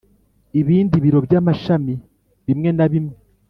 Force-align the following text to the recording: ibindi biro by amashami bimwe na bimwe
ibindi 0.59 0.95
biro 1.03 1.19
by 1.25 1.33
amashami 1.39 1.93
bimwe 2.47 2.69
na 2.77 2.85
bimwe 2.91 3.15